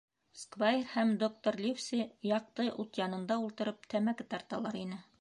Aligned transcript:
Сквайр 0.43 0.87
һәм 0.93 1.11
доктор 1.25 1.59
Ливси 1.67 2.01
яҡты 2.31 2.67
ут 2.85 3.01
янында 3.05 3.41
ултырып 3.47 3.89
тәмәке 3.95 4.31
тарталар 4.35 4.85
ине. 4.87 5.05